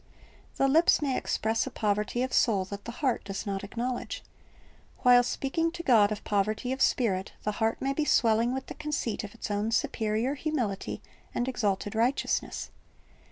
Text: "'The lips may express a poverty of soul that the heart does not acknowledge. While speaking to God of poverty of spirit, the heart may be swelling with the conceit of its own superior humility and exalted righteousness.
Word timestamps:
"'The 0.57 0.67
lips 0.67 0.99
may 0.99 1.15
express 1.15 1.67
a 1.67 1.69
poverty 1.69 2.23
of 2.23 2.33
soul 2.33 2.65
that 2.65 2.85
the 2.85 2.91
heart 3.05 3.23
does 3.23 3.45
not 3.45 3.63
acknowledge. 3.63 4.23
While 5.03 5.21
speaking 5.21 5.71
to 5.73 5.83
God 5.83 6.11
of 6.11 6.23
poverty 6.23 6.71
of 6.71 6.81
spirit, 6.81 7.33
the 7.43 7.51
heart 7.61 7.79
may 7.79 7.93
be 7.93 8.03
swelling 8.03 8.51
with 8.51 8.65
the 8.65 8.73
conceit 8.73 9.23
of 9.23 9.35
its 9.35 9.51
own 9.51 9.69
superior 9.69 10.33
humility 10.33 11.03
and 11.35 11.47
exalted 11.47 11.93
righteousness. 11.93 12.71